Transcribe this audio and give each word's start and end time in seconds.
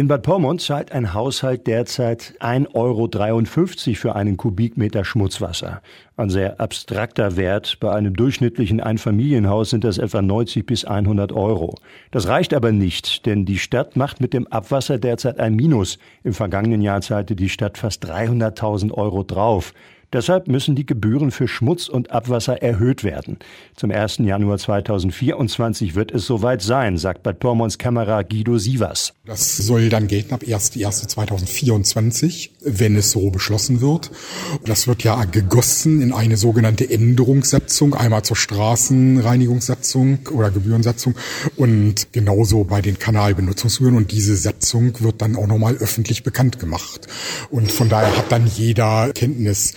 In 0.00 0.08
Bad 0.08 0.22
Pyrmont 0.22 0.62
zahlt 0.62 0.92
ein 0.92 1.12
Haushalt 1.12 1.66
derzeit 1.66 2.32
1,53 2.40 2.72
Euro 2.74 3.94
für 3.96 4.16
einen 4.16 4.38
Kubikmeter 4.38 5.04
Schmutzwasser. 5.04 5.82
Ein 6.16 6.30
sehr 6.30 6.58
abstrakter 6.58 7.36
Wert. 7.36 7.76
Bei 7.80 7.92
einem 7.92 8.14
durchschnittlichen 8.16 8.80
Einfamilienhaus 8.80 9.68
sind 9.68 9.84
das 9.84 9.98
etwa 9.98 10.22
90 10.22 10.64
bis 10.64 10.86
100 10.86 11.32
Euro. 11.32 11.74
Das 12.12 12.28
reicht 12.28 12.54
aber 12.54 12.72
nicht, 12.72 13.26
denn 13.26 13.44
die 13.44 13.58
Stadt 13.58 13.94
macht 13.94 14.22
mit 14.22 14.32
dem 14.32 14.46
Abwasser 14.46 14.96
derzeit 14.96 15.38
ein 15.38 15.54
Minus. 15.54 15.98
Im 16.24 16.32
vergangenen 16.32 16.80
Jahr 16.80 17.02
zahlte 17.02 17.36
die 17.36 17.50
Stadt 17.50 17.76
fast 17.76 18.02
300.000 18.06 18.92
Euro 18.92 19.22
drauf. 19.22 19.74
Deshalb 20.12 20.48
müssen 20.48 20.74
die 20.74 20.86
Gebühren 20.86 21.30
für 21.30 21.46
Schmutz 21.46 21.88
und 21.88 22.10
Abwasser 22.10 22.60
erhöht 22.60 23.04
werden. 23.04 23.38
Zum 23.76 23.92
1. 23.92 24.18
Januar 24.18 24.58
2024 24.58 25.94
wird 25.94 26.10
es 26.10 26.26
soweit 26.26 26.62
sein, 26.62 26.98
sagt 26.98 27.22
Bad 27.22 27.38
Pyrmonts 27.38 27.78
Kamera 27.78 28.22
Guido 28.22 28.58
Sievers. 28.58 29.14
Das 29.24 29.56
soll 29.56 29.88
dann 29.88 30.08
gelten 30.08 30.34
ab 30.34 30.42
1.1.2024, 30.42 32.50
wenn 32.64 32.96
es 32.96 33.12
so 33.12 33.30
beschlossen 33.30 33.80
wird. 33.80 34.10
Das 34.64 34.88
wird 34.88 35.04
ja 35.04 35.24
gegossen 35.26 36.02
in 36.02 36.12
eine 36.12 36.36
sogenannte 36.36 36.90
Änderungssatzung, 36.90 37.94
einmal 37.94 38.24
zur 38.24 38.36
Straßenreinigungssatzung 38.36 40.26
oder 40.32 40.50
Gebührensatzung 40.50 41.14
und 41.54 42.12
genauso 42.12 42.64
bei 42.64 42.82
den 42.82 42.98
Kanalbenutzungsgebühren. 42.98 43.96
Und 43.96 44.10
diese 44.10 44.34
Satzung 44.34 45.00
wird 45.00 45.22
dann 45.22 45.36
auch 45.36 45.46
nochmal 45.46 45.76
öffentlich 45.76 46.24
bekannt 46.24 46.58
gemacht. 46.58 47.06
Und 47.50 47.70
von 47.70 47.88
daher 47.88 48.16
hat 48.16 48.32
dann 48.32 48.48
jeder 48.48 49.12
Kenntnis 49.14 49.74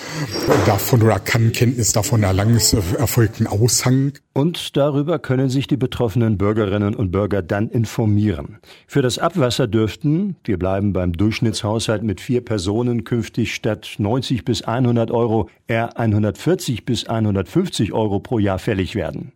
davon 0.65 1.01
oder 1.01 1.19
kann 1.19 1.51
Kenntnis 1.51 1.91
davon 1.91 2.23
erlangen, 2.23 2.59
erfolgt 2.97 3.39
ein 3.39 3.47
Aushang. 3.47 4.13
Und 4.33 4.75
darüber 4.77 5.19
können 5.19 5.49
sich 5.49 5.67
die 5.67 5.77
betroffenen 5.77 6.37
Bürgerinnen 6.37 6.95
und 6.95 7.11
Bürger 7.11 7.41
dann 7.41 7.69
informieren. 7.69 8.57
Für 8.87 9.01
das 9.01 9.19
Abwasser 9.19 9.67
dürften, 9.67 10.35
wir 10.43 10.57
bleiben 10.57 10.93
beim 10.93 11.13
Durchschnittshaushalt 11.13 12.03
mit 12.03 12.21
vier 12.21 12.41
Personen, 12.41 13.03
künftig 13.03 13.53
statt 13.53 13.95
90 13.97 14.45
bis 14.45 14.63
100 14.63 15.11
Euro 15.11 15.49
eher 15.67 15.97
140 15.97 16.85
bis 16.85 17.05
150 17.05 17.93
Euro 17.93 18.19
pro 18.19 18.39
Jahr 18.39 18.59
fällig 18.59 18.95
werden. 18.95 19.33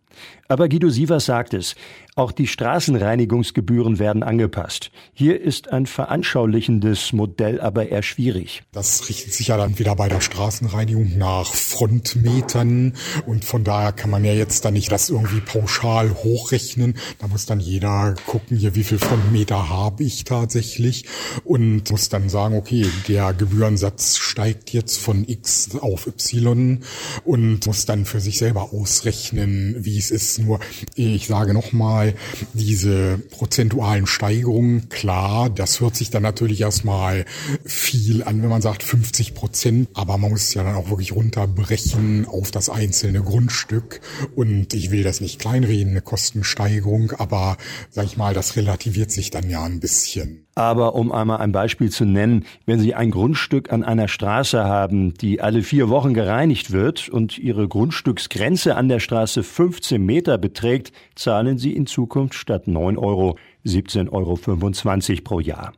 Aber 0.48 0.68
Guido 0.68 0.88
Sievers 0.88 1.26
sagt 1.26 1.52
es, 1.52 1.74
auch 2.18 2.32
die 2.32 2.48
Straßenreinigungsgebühren 2.48 3.98
werden 4.00 4.22
angepasst. 4.24 4.90
Hier 5.14 5.40
ist 5.40 5.70
ein 5.70 5.86
veranschaulichendes 5.86 7.12
Modell 7.12 7.60
aber 7.60 7.90
eher 7.90 8.02
schwierig. 8.02 8.62
Das 8.72 9.08
richtet 9.08 9.34
sich 9.34 9.48
ja 9.48 9.56
dann 9.56 9.78
wieder 9.78 9.94
bei 9.94 10.08
der 10.08 10.20
Straßenreinigung 10.20 11.16
nach 11.16 11.46
Frontmetern 11.46 12.94
und 13.26 13.44
von 13.44 13.62
daher 13.62 13.92
kann 13.92 14.10
man 14.10 14.24
ja 14.24 14.32
jetzt 14.32 14.64
dann 14.64 14.72
nicht 14.72 14.90
das 14.90 15.10
irgendwie 15.10 15.40
pauschal 15.40 16.10
hochrechnen. 16.10 16.94
Da 17.20 17.28
muss 17.28 17.46
dann 17.46 17.60
jeder 17.60 18.14
gucken, 18.26 18.56
hier 18.56 18.74
wie 18.74 18.84
viel 18.84 18.98
Frontmeter 18.98 19.68
habe 19.68 20.02
ich 20.02 20.24
tatsächlich 20.24 21.04
und 21.44 21.88
muss 21.90 22.08
dann 22.08 22.28
sagen, 22.28 22.56
okay, 22.56 22.86
der 23.06 23.32
Gebührensatz 23.32 24.16
steigt 24.16 24.72
jetzt 24.72 24.98
von 24.98 25.28
X 25.28 25.76
auf 25.80 26.06
Y 26.06 26.80
und 27.24 27.66
muss 27.66 27.86
dann 27.86 28.06
für 28.06 28.20
sich 28.20 28.38
selber 28.38 28.72
ausrechnen, 28.72 29.76
wie 29.84 29.97
es 29.98 30.10
ist. 30.10 30.38
Nur, 30.38 30.60
ich 30.94 31.26
sage 31.26 31.54
nochmal, 31.54 32.14
diese 32.54 33.18
prozentualen 33.30 34.06
Steigerungen, 34.06 34.88
klar, 34.88 35.50
das 35.50 35.80
hört 35.80 35.96
sich 35.96 36.10
dann 36.10 36.22
natürlich 36.22 36.60
erstmal 36.60 37.24
viel 37.64 38.22
an, 38.22 38.42
wenn 38.42 38.48
man 38.48 38.62
sagt 38.62 38.82
50 38.82 39.34
Prozent, 39.34 39.88
aber 39.94 40.18
man 40.18 40.30
muss 40.30 40.48
es 40.48 40.54
ja 40.54 40.62
dann 40.64 40.76
auch 40.76 40.90
wirklich 40.90 41.12
runterbrechen 41.12 42.26
auf 42.26 42.50
das 42.50 42.68
einzelne 42.68 43.22
Grundstück. 43.22 44.00
Und 44.34 44.74
ich 44.74 44.90
will 44.90 45.02
das 45.02 45.20
nicht 45.20 45.38
kleinreden, 45.38 45.92
eine 45.92 46.02
Kostensteigerung, 46.02 47.12
aber 47.12 47.56
sag 47.90 48.06
ich 48.06 48.16
mal, 48.16 48.34
das 48.34 48.56
relativiert 48.56 49.10
sich 49.10 49.30
dann 49.30 49.48
ja 49.48 49.62
ein 49.64 49.80
bisschen. 49.80 50.47
Aber 50.58 50.96
um 50.96 51.12
einmal 51.12 51.38
ein 51.38 51.52
Beispiel 51.52 51.88
zu 51.88 52.04
nennen, 52.04 52.44
wenn 52.66 52.80
Sie 52.80 52.92
ein 52.92 53.12
Grundstück 53.12 53.72
an 53.72 53.84
einer 53.84 54.08
Straße 54.08 54.64
haben, 54.64 55.14
die 55.14 55.40
alle 55.40 55.62
vier 55.62 55.88
Wochen 55.88 56.14
gereinigt 56.14 56.72
wird 56.72 57.08
und 57.08 57.38
Ihre 57.38 57.68
Grundstücksgrenze 57.68 58.74
an 58.74 58.88
der 58.88 58.98
Straße 58.98 59.44
15 59.44 60.04
Meter 60.04 60.36
beträgt, 60.36 60.90
zahlen 61.14 61.58
Sie 61.58 61.76
in 61.76 61.86
Zukunft 61.86 62.34
statt 62.34 62.66
9 62.66 62.98
Euro 62.98 63.38
17,25 63.66 64.10
Euro 64.10 65.22
pro 65.22 65.38
Jahr. 65.38 65.74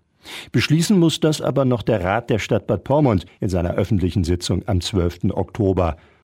Beschließen 0.51 0.99
muss 0.99 1.21
das 1.21 1.43
aber 1.43 1.67
noch 1.67 1.83
der 1.83 2.03
Rat 2.03 2.31
der 2.31 2.39
Stadt 2.39 2.67
Bad 2.67 2.83
Pyrmont 2.83 3.27
in 3.39 3.51
seiner 3.51 3.75
öffentlichen 3.75 4.25
Sitzung 4.25 4.63
am 4.67 4.81
12. 4.81 5.25
Oktober. 5.35 5.99